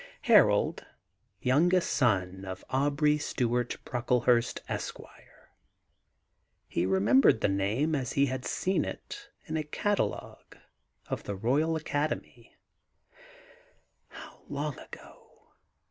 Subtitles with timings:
[0.23, 0.83] Harold,
[1.41, 4.61] youngest son of Aubrey Stewart Brockle hurst.
[4.67, 5.51] Esquire.
[6.67, 10.57] He remembered the name as he had seen it in a catalogue
[11.05, 12.55] of the Royal Academy—
[14.07, 15.51] how long ago